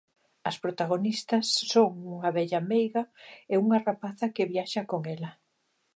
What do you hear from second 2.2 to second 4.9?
vella meiga e unha rapaza que viaxa